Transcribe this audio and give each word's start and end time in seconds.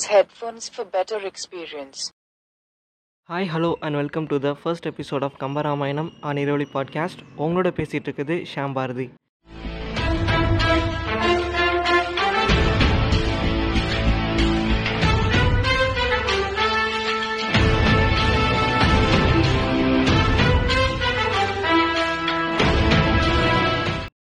Use 0.00 0.08
headphones 0.08 0.64
for 0.74 0.84
better 0.96 1.18
experience. 1.30 1.98
Hi 3.28 3.48
hello 3.48 3.70
and 3.80 3.94
welcome 3.94 4.26
to 4.26 4.36
the 4.38 4.50
first 4.54 4.86
episode 4.88 5.24
of 5.24 5.36
Kambaramayanam 5.40 6.10
on 6.20 6.36
Iravazhi 6.36 6.66
podcast 6.74 7.22
உங்களோட 7.38 7.70
பேசிகிட்டு 7.78 8.08
இருக்குது 8.08 8.36
ஷாம் 8.52 8.72
பாரதி 8.72 9.06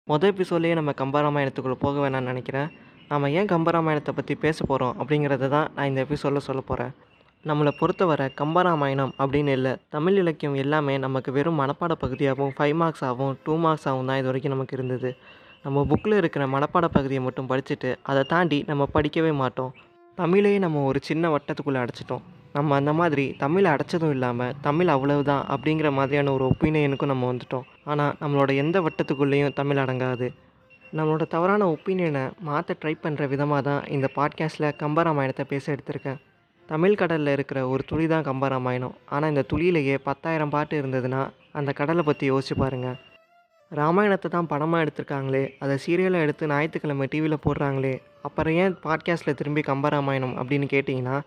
மொதல் 0.07 0.31
எபிசோட்லேயே 0.33 0.73
நம்ம 0.73 0.91
கம்பராமாயணத்துக்குள்ளே 1.01 1.77
போக 1.79 1.95
வேணாம்னு 2.03 2.31
நினைக்கிறேன். 2.31 2.69
நாம் 3.11 3.23
ஏன் 3.37 3.47
கம்பராமாயணத்தை 3.51 4.13
பற்றி 4.15 4.33
பேச 4.41 4.57
போகிறோம் 4.65 4.97
அப்படிங்கிறத 5.01 5.47
தான் 5.53 5.69
நான் 5.75 5.87
இந்த 5.91 6.01
எபிசோடில் 6.05 6.45
சொல்ல 6.47 6.61
போகிறேன் 6.61 6.91
நம்மளை 7.45 7.71
பொறுத்தவரை 7.79 8.25
கம்பராமாயணம் 8.39 9.13
அப்படின்னு 9.21 9.51
இல்லை 9.57 9.71
தமிழ் 9.95 10.17
இலக்கியம் 10.21 10.57
எல்லாமே 10.63 10.95
நமக்கு 11.05 11.29
வெறும் 11.31 11.59
மனப்பாட 11.61 11.93
பகுதியாகவும் 12.03 12.53
ஃபைவ் 12.57 12.75
மார்க்ஸாகவும் 12.81 13.37
டூ 13.43 13.53
மார்க்ஸ் 13.55 13.87
ஆகும் 13.91 14.09
தான் 14.09 14.19
இது 14.21 14.27
வரைக்கும் 14.29 14.53
நமக்கு 14.55 14.75
இருந்தது. 14.77 15.09
நம்ம 15.63 15.85
புக்கில் 15.91 16.15
இருக்கிற 16.17 16.43
மனப்பாட 16.47 16.87
பகுதியை 16.97 17.21
மட்டும் 17.27 17.49
படிச்சுட்டு 17.51 17.89
அதை 18.11 18.23
தாண்டி 18.33 18.59
நம்ம 18.67 18.87
படிக்கவே 18.93 19.31
மாட்டோம். 19.41 19.71
தமிழையே 20.17 20.59
நம்ம 20.65 20.83
ஒரு 20.89 21.01
சின்ன 21.09 21.31
வட்டத்துக்குள்ளே 21.35 21.81
அடைச்சிட்டோம். 21.83 22.23
நம்ம 22.53 22.75
அந்த 22.75 22.93
மாதிரி 22.99 23.25
தமிழை 23.43 23.71
அடைச்சதும் 23.71 24.13
இல்லாமல் 24.17 24.53
தமிழ் 24.67 24.91
அவ்வளவுதான் 24.95 25.43
அப்படிங்கிற 25.55 25.91
மாதிரியான 25.97 26.31
ஒரு 26.31 26.45
ஒப்பீனியனுக்கும் 26.51 27.11
நம்ம 27.13 27.33
வந்துட்டோம். 27.33 27.65
ஆனால் 27.85 28.13
நம்மளோட 28.21 28.53
எந்த 28.55 28.77
வட்டத்துக்குள்ளேயும் 28.81 29.57
தமிழ் 29.61 29.81
அடங்காது. 29.85 30.29
நம்மளோட 30.97 31.23
தவறான 31.33 31.63
ஒப்பீனியனை 31.73 32.23
மாற்ற 32.47 32.75
ட்ரை 32.81 32.93
பண்ணுற 33.03 33.27
விதமாக 33.27 33.61
தான் 33.61 33.83
இந்த 33.95 34.07
பாட்காஸ்ட்டில் 34.15 34.75
கம்பராமாயணத்தை 34.79 35.45
பேச 35.51 35.65
எடுத்திருக்கேன். 35.75 36.19
தமிழ் 36.69 36.97
கடலில் 37.01 37.33
இருக்கிற 37.35 37.59
ஒரு 37.67 37.83
துளி 37.83 38.07
தான் 38.07 38.25
கம்பராமாயணம். 38.29 38.95
ஆனால் 39.09 39.29
இந்த 39.29 39.43
துளியிலேயே 39.51 39.95
பத்தாயிரம் 40.07 40.53
பாட்டு 40.55 40.81
இருந்ததுன்னா 40.81 41.21
அந்த 41.51 41.71
கடலை 41.73 42.03
பற்றி 42.03 42.25
யோசிச்சு 42.31 42.55
பாருங்கள் 42.55 42.97
ராமாயணத்தை 43.71 44.29
தான் 44.29 44.49
படமாக 44.51 44.83
எடுத்திருக்காங்களே 44.85 45.43
அதை 45.63 45.75
சீரியலாக 45.85 46.25
எடுத்து 46.25 46.47
ஞாயிற்றுக்கிழமை 46.47 47.07
டிவியில் 47.07 47.43
போடுறாங்களே 47.45 47.93
அப்புறம் 48.21 48.55
ஏன் 48.63 48.75
பாட்காஸ்ட்டில் 48.85 49.37
திரும்பி 49.41 49.61
கம்பராமாயணம் 49.61 50.35
அப்படின்னு 50.35 50.67
கேட்டிங்கன்னா 50.73 51.17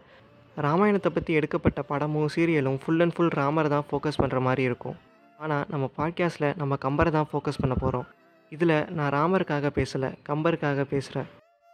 ராமாயணத்தை 0.56 1.10
பற்றி 1.12 1.32
எடுக்கப்பட்ட 1.34 1.82
படமும் 1.82 2.32
சீரியலும் 2.36 2.80
ஃபுல் 2.82 3.00
அண்ட் 3.00 3.14
ஃபுல் 3.16 3.34
ராமரை 3.40 3.68
தான் 3.68 3.86
ஃபோக்கஸ் 3.90 4.20
பண்ணுற 4.22 4.40
மாதிரி 4.40 4.62
இருக்கும். 4.62 4.96
ஆனால் 5.38 5.64
நம்ம 5.68 5.90
பாட்காஸ்ட்டில் 5.98 6.56
நம்ம 6.56 6.76
கம்பரை 6.86 7.10
தான் 7.10 7.30
ஃபோக்கஸ் 7.32 7.62
பண்ண 7.62 7.74
போகிறோம் 7.74 8.08
இதில் 8.54 8.74
நான் 8.96 9.12
ராமருக்காக 9.14 9.66
பேசலை 9.76 10.08
கம்பருக்காக 10.28 10.84
பேசுகிறேன். 10.90 11.28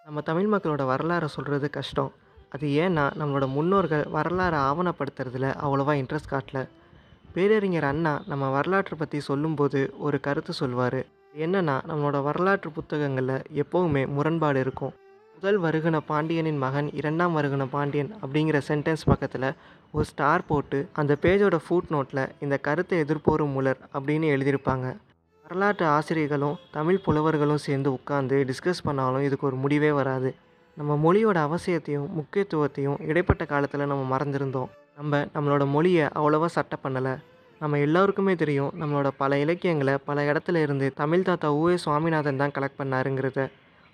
நம்ம 0.06 0.20
தமிழ் 0.28 0.50
மக்களோட 0.52 0.82
வரலாறை 0.90 1.28
சொல்கிறது 1.34 1.68
கஷ்டம். 1.76 2.10
அது 2.54 2.66
ஏன்னா 2.84 3.04
நம்மளோட 3.20 3.46
முன்னோர்கள் 3.54 4.04
வரலாறை 4.16 4.58
ஆவணப்படுத்துறதுல 4.68 5.48
அவ்வளோவா 5.64 5.94
இன்ட்ரெஸ்ட் 6.00 6.32
காட்டல. 6.34 6.60
பேரறிஞர் 7.34 7.86
அண்ணா 7.90 8.12
நம்ம 8.30 8.50
வரலாற்றை 8.50 8.96
பற்றி 8.98 9.18
சொல்லும்போது 9.30 9.80
ஒரு 10.06 10.20
கருத்து 10.26 10.52
சொல்வார். 10.52 11.00
என்னென்னா 11.44 11.76
நம்மளோட 11.90 12.20
வரலாற்று 12.28 12.70
புத்தகங்களில் 12.70 13.44
எப்போவுமே 13.62 14.04
முரண்பாடு 14.18 14.60
இருக்கும். 14.60 14.94
முதல் 15.34 15.58
வருகின 15.66 15.96
பாண்டியனின் 16.12 16.62
மகன் 16.62 16.88
இரண்டாம் 17.00 17.36
வருகின 17.38 17.66
பாண்டியன் 17.74 18.14
அப்படிங்கிற 18.22 18.60
சென்டென்ஸ் 18.70 19.04
பக்கத்தில் 19.04 19.50
ஒரு 19.96 20.06
ஸ்டார் 20.12 20.48
போட்டு 20.52 20.78
அந்த 21.00 21.12
பேஜோட 21.22 21.58
ஃபூட் 21.66 21.92
நோட்டில் 21.96 22.24
இந்த 22.46 22.56
கருத்தை 22.68 22.96
எதிர்ப்போரும் 23.04 23.54
முலர் 23.58 23.80
அப்படின்னு 23.96 24.26
எழுதியிருப்பாங்க. 24.36 24.88
வரலாற்று 25.50 25.86
ஆசிரியர்களும் 25.86 26.56
தமிழ் 26.70 26.98
புலவர்களும் 27.04 27.60
சேர்ந்து 27.66 27.90
உட்காந்து 27.90 28.38
டிஸ்கஸ் 28.48 28.82
பண்ணாலும் 28.82 29.22
இதுக்கு 29.22 29.46
ஒரு 29.46 29.56
முடிவே 29.56 29.90
வராது. 29.90 30.34
நம்ம 30.76 30.96
மொழியோட 31.04 31.38
அவசியத்தையும் 31.46 32.10
முக்கியத்துவத்தையும் 32.18 32.98
இடைப்பட்ட 33.00 33.44
காலத்தில் 33.44 33.86
நம்ம 33.86 34.16
மறந்துருந்தோம். 34.16 34.68
நம்ம 34.96 35.20
நம்மளோட 35.34 35.66
மொழியை 35.66 36.08
அவ்வளோவா 36.14 36.46
சட்டை 36.46 36.78
பண்ணலை. 36.84 37.14
நம்ம 37.58 37.78
எல்லாருக்குமே 37.78 38.34
தெரியும் 38.34 38.74
நம்மளோட 38.80 39.10
பல 39.16 39.38
இலக்கியங்களை 39.38 39.94
பல 40.04 40.32
இடத்துல 40.32 40.62
இருந்து 40.62 40.92
தமிழ் 40.94 41.22
தாத்தா 41.22 41.54
ஊவே 41.54 41.74
சுவாமிநாதன் 41.74 42.36
தான் 42.36 42.54
கலெக்ட் 42.58 42.80
பண்ணாருங்கிறத. 42.82 43.48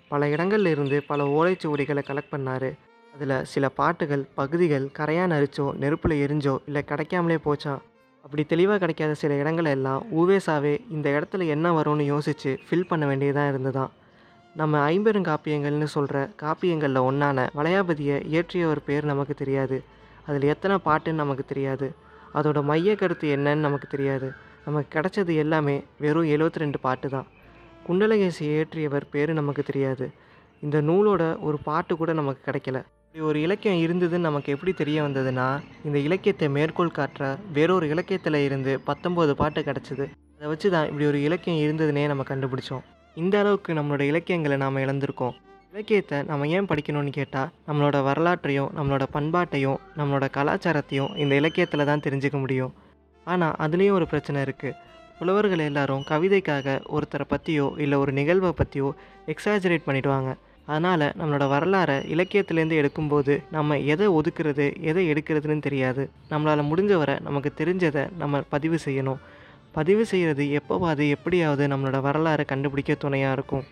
பல 0.07 0.27
இடங்கள்ல 0.27 0.67
இருந்து 0.67 1.03
பல 1.03 1.23
ஓலைச்சுவடிகளை 1.37 2.03
கலெக்ட் 2.11 2.33
பண்ணார். 2.37 2.69
அதில் 3.13 3.43
சில 3.43 3.69
பாட்டுகள் 3.69 4.27
பகுதிகள் 4.33 4.91
கரையான் 4.99 5.37
அரிச்சோ 5.39 5.73
நெருப்பில் 5.73 6.21
எரிஞ்சோ 6.27 6.57
இல்லை 6.65 6.83
கிடைக்காமலே 6.83 7.39
போச்சா? 7.45 7.75
அப்படி 8.25 8.43
தெளிவாக 8.43 8.79
கிடைக்காத 8.79 9.13
சில 9.13 9.33
இடங்கள் 9.33 9.65
எல்லாம் 9.65 10.05
ஊவேசாவே 10.11 10.71
இந்த 10.89 11.09
இடத்துல 11.09 11.47
என்ன 11.47 11.81
வரும்னு 11.81 12.01
யோசித்து 12.01 12.59
ஃபில் 12.69 12.87
பண்ண 12.87 13.05
வேண்டியதாக 13.05 13.51
இருந்ததான். 13.51 13.91
நம்ம 14.55 14.91
ஐம்பெருங்காப்பியங்கள்னு 14.91 15.83
சொல்கிற 15.83 16.29
காப்பியங்களில் 16.41 16.99
ஒன்றான 16.99 17.51
வளையாபதியை 17.55 18.17
இயற்றியவர் 18.33 18.81
பேர் 18.85 19.05
நமக்கு 19.05 19.33
தெரியாது. 19.33 19.83
அதில் 20.25 20.41
எத்தனை 20.41 20.77
பாட்டுன்னு 20.85 21.21
நமக்கு 21.23 21.45
தெரியாது. 21.45 21.95
அதோட 22.33 22.63
மைய 22.63 22.95
கருத்து 22.95 23.35
என்னன்னு 23.35 23.65
நமக்கு 23.67 23.87
தெரியாது. 23.87 24.31
நமக்கு 24.65 24.99
கிடைச்சது 24.99 25.35
எல்லாமே 25.35 25.83
வெறும் 25.99 26.25
எழுபத்தி 26.25 26.63
ரெண்டு 26.65 26.79
பாட்டு 26.79 27.09
தான் 27.09 27.27
குண்டலகேசி 27.87 28.39
இயற்றியவர் 28.39 29.11
பேர் 29.11 29.33
நமக்கு 29.33 29.63
தெரியாது. 29.63 30.11
இந்த 30.61 30.81
நூலோட 30.81 31.39
ஒரு 31.39 31.57
பாட்டு 31.63 31.97
கூட 31.97 32.13
நமக்கு 32.13 32.51
கிடைக்கல. 32.51 32.81
இப்படி 33.15 33.29
ஒரு 33.31 33.41
இலக்கியம் 33.45 33.81
இருந்ததுன்னு 33.83 34.27
நமக்கு 34.27 34.53
எப்படி 34.53 34.71
தெரிய 34.79 34.97
வந்ததுன்னா 35.03 35.45
இந்த 35.87 35.97
இலக்கியத்தை 36.07 36.47
மேற்கோள் 36.55 36.89
காட்டுற 36.97 37.25
வேறொரு 37.57 37.85
இலக்கியத்தில் 37.93 38.37
இருந்து 38.47 38.71
பத்தொம்போது 38.87 39.33
பாட்டு 39.41 39.61
கிடச்சிது. 39.67 40.05
அதை 40.37 40.47
வச்சு 40.51 40.69
தான் 40.73 40.87
இப்படி 40.89 41.05
ஒரு 41.11 41.19
இலக்கியம் 41.27 41.61
இருந்ததுன்னே 41.65 42.03
நம்ம 42.11 42.23
கண்டுபிடிச்சோம். 42.29 42.83
இந்த 43.17 43.35
அளவுக்கு 43.41 43.73
நம்மளோட 43.77 44.03
இலக்கியங்களை 44.11 44.55
நாம் 44.63 44.79
இழந்திருக்கோம். 44.83 45.35
இலக்கியத்தை 45.73 46.17
நம்ம 46.31 46.47
ஏன் 46.57 46.67
படிக்கணும்னு 46.71 47.11
கேட்டால் 47.19 47.51
நம்மளோட 47.67 48.01
வரலாற்றையும் 48.09 48.69
நம்மளோட 48.79 49.05
பண்பாட்டையும் 49.15 49.79
நம்மளோட 49.99 50.27
கலாச்சாரத்தையும் 50.39 51.13
இந்த 51.23 51.35
இலக்கியத்தில் 51.41 51.89
தான் 51.91 52.03
தெரிஞ்சுக்க 52.07 52.39
முடியும். 52.45 52.73
ஆனால் 53.27 53.55
அதுலேயும் 53.65 53.97
ஒரு 53.99 54.07
பிரச்சனை 54.13 54.43
இருக்குது 54.47 54.75
புலவர்கள் 55.19 55.67
எல்லாரும் 55.69 56.03
கவிதைக்காக 56.11 56.75
ஒருத்தரை 56.95 57.27
பற்றியோ 57.35 57.69
இல்லை 57.85 57.99
ஒரு 58.03 58.13
நிகழ்வை 58.19 58.51
பற்றியோ 58.61 58.91
எக்ஸாஜரேட் 59.35 59.87
பண்ணிடுவாங்க. 59.87 60.31
அதனால் 60.67 61.05
நம்மளோட 61.19 61.45
வரலாறை 61.53 61.95
இலக்கியத்துலேருந்து 62.13 62.79
எடுக்கும்போது 62.81 63.33
நம்ம 63.55 63.77
எதை 63.93 64.07
ஒதுக்குறது 64.07 64.65
எதை 64.91 65.03
எடுக்கிறதுன்னு 65.11 65.65
தெரியாது. 65.67 66.03
நம்மளால் 66.31 66.69
முடிஞ்ச 66.71 66.93
வரை 67.01 67.15
நமக்கு 67.27 67.51
தெரிஞ்சதை 67.59 68.03
நம்ம 68.21 68.41
பதிவு 68.53 68.79
செய்யணும். 68.85 69.19
பதிவு 69.77 70.03
செய்கிறது 70.11 70.43
எப்போவாது 70.59 71.05
எப்படியாவது 71.15 71.63
நம்மளோட 71.67 71.99
வரலாறை 72.07 72.45
கண்டுபிடிக்க 72.45 72.95
துணையாக 72.95 73.35
இருக்கும். 73.37 73.65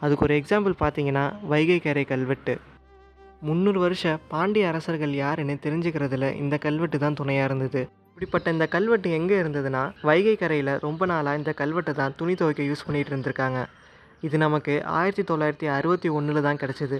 அதுக்கு 0.00 0.24
ஒரு 0.26 0.36
எக்ஸாம்பிள் 0.40 0.74
பார்த்தீங்கன்னா 0.82 1.24
வைகை 1.52 1.78
கரை 1.80 2.04
கல்வெட்டு. 2.04 2.54
முந்நூறு 3.48 3.78
வருஷ 3.78 4.14
பாண்டிய 4.32 4.68
அரசர்கள் 4.70 5.14
யாருன்னு 5.22 5.54
தெரிஞ்சுக்கிறதுல 5.64 6.26
இந்த 6.42 6.58
கல்வெட்டு 6.66 6.98
தான் 6.98 7.18
துணையாக 7.20 7.48
இருந்தது. 7.48 7.82
இப்படிப்பட்ட 8.08 8.52
இந்த 8.52 8.66
கல்வெட்டு 8.74 9.10
எங்கே 9.18 9.36
இருந்ததுன்னா 9.42 9.82
வைகை 10.08 10.34
கரையில் 10.36 10.72
ரொம்ப 10.86 11.06
நாளாக 11.06 11.40
இந்த 11.40 11.54
கல்வெட்டை 11.60 11.94
தான் 12.00 12.14
துணி 12.16 12.34
துவைக்க 12.34 12.62
யூஸ் 12.70 12.84
பண்ணிகிட்டு 12.88 13.12
இருந்திருக்காங்க. 13.12 13.60
இது 14.22 14.38
நமக்கு 14.38 14.84
ஆயிரத்தி 14.84 15.34
தொள்ளாயிரத்தி 15.34 15.70
அறுபத்தி 15.70 16.08
ஒன்றில் 16.08 16.42
தான் 16.42 16.56
கிடச்சிது. 16.56 16.98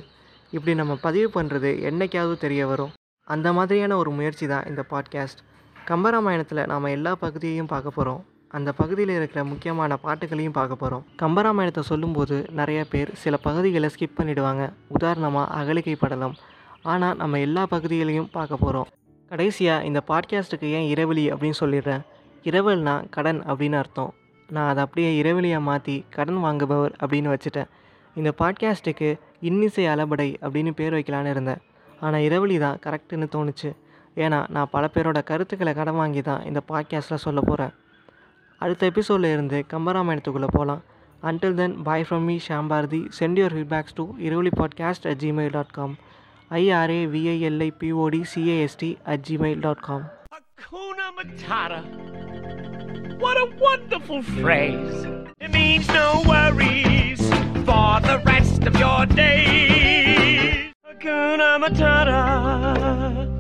இப்படி 0.50 0.77
நம்ம 0.77 0.94
பதிவு 0.97 1.43
பண்ணுறது 1.43 1.71
என்னைக்காவது 1.91 2.37
தெரிய 2.38 2.66
வரும். 2.66 2.93
அந்த 3.28 3.53
மாதிரியான 3.53 3.97
ஒரு 3.97 4.10
முயற்சி 4.10 4.47
தான் 4.47 4.66
இந்த 4.69 4.84
பாட்காஸ்ட் 4.91 5.43
கம்பராமாயணத்தில் 5.87 6.66
நாம் 6.66 6.84
எல்லா 6.84 7.15
பகுதியையும் 7.15 7.66
பார்க்க 7.66 7.91
போகிறோம் 7.91 8.25
அந்த 8.49 8.72
பகுதியில் 8.72 9.15
இருக்கிற 9.15 9.44
முக்கியமான 9.44 9.99
பாட்டுகளையும் 10.05 10.56
பார்க்க 10.59 10.77
போகிறோம் 10.77 11.05
கம்பராமாயணத்தை 11.22 11.81
சொல்லும்போது 11.81 12.47
நிறைய 12.50 12.84
பேர் 12.91 13.15
சில 13.15 13.37
பகுதிகளை 13.37 13.88
ஸ்கிப் 13.88 14.19
பண்ணிடுவாங்க. 14.19 14.72
உதாரணமாக 14.88 15.53
அகலிகை 15.61 15.94
படலம். 15.94 16.34
ஆனால் 16.82 17.16
நம்ம 17.16 17.38
எல்லா 17.38 17.66
பகுதிகளையும் 17.66 18.28
பார்க்க 18.32 18.56
போகிறோம் 18.56 18.87
கடைசியாக 19.28 19.84
இந்த 19.84 20.03
பாட்காஸ்ட்டுக்கு 20.09 20.71
ஏன் 20.78 20.88
இரவலி 20.94 21.25
அப்படின்னு 21.32 21.61
சொல்லிடுறேன். 21.61 22.03
இரவல்னா 22.44 22.94
கடன் 23.11 23.41
அப்படின்னு 23.43 23.78
அர்த்தம். 23.82 24.12
நான் 24.54 24.68
அதை 24.68 24.80
அப்படியே 24.84 25.10
இரவலியாக 25.22 25.66
மாற்றி 25.68 25.94
கடன் 26.10 26.40
வாங்குபவர் 26.44 26.94
அப்படின்னு 27.02 27.30
வச்சுட்டேன். 27.34 27.68
இந்த 28.16 28.30
பாட்காஸ்ட்டுக்கு 28.40 29.08
இன்னிசை 29.40 29.84
அலபடை 29.86 30.28
அப்படின்னு 30.44 30.70
பேர் 30.70 30.94
வைக்கலான்னு 30.94 31.32
இருந்தேன். 31.34 31.60
ஆனால் 32.00 32.24
இரவலி 32.28 32.58
தான் 32.58 32.80
கரெக்டுன்னு 32.86 33.28
தோணுச்சு. 33.34 33.70
ஏன்னா 34.16 34.38
நான் 34.49 34.70
பல 34.70 34.84
பேரோட 34.94 35.19
கருத்துக்களை 35.25 35.72
கடன் 35.75 35.94
வாங்கி 35.94 36.22
தான் 36.22 36.43
இந்த 36.44 36.60
பாட்காஸ்ட்டில் 36.69 37.25
சொல்ல 37.26 37.40
போகிறேன் 37.40 37.72
அடுத்த 38.60 38.82
எபிசோடில் 38.87 39.32
இருந்து 39.32 39.58
கம்பராமாயணத்துக்குள்ளே 39.72 40.50
போகலாம் 40.56 40.82
until 41.22 41.55
then 41.55 41.76
bye 41.82 42.06
from 42.08 42.26
me 42.31 42.37
Shambharathi 42.48 43.00
send 43.19 43.40
your 43.40 43.56
feedbacks 43.56 43.96
to 44.00 44.05
Iravali 44.26 44.52
podcast 44.60 45.08
at 45.12 45.20
Gmail 45.25 45.55
dot 45.56 45.75
com 45.78 45.94
I R A 46.50 47.00
V I L I 47.14 47.70
P O D 47.81 48.22
C A S T 48.34 48.90
at 49.05 49.25
Gmail 49.31 49.62
dot 49.69 49.87
com 49.90 50.06
Hakuna 50.62 51.06
Matata. 51.16 52.12
What 53.22 53.36
a 53.36 53.46
wonderful 53.56 54.20
phrase. 54.24 55.06
It 55.40 55.52
means 55.52 55.86
no 55.86 56.24
worries 56.26 57.20
for 57.64 58.00
the 58.00 58.20
rest 58.26 58.64
of 58.64 58.74
your 58.74 59.06
days. 59.06 60.72
Hakuna 60.84 61.60
Matata. 61.62 63.31